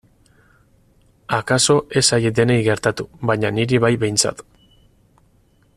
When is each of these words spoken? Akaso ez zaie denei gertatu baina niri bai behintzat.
Akaso 1.37 1.75
ez 2.01 2.03
zaie 2.15 2.31
denei 2.41 2.57
gertatu 2.69 3.07
baina 3.31 3.53
niri 3.59 3.83
bai 3.85 3.93
behintzat. 4.05 4.43